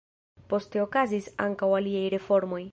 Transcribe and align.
Poste 0.53 0.81
okazis 0.85 1.29
ankaŭ 1.47 1.71
aliaj 1.81 2.05
reformoj. 2.19 2.63